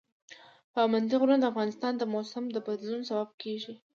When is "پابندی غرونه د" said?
0.73-1.45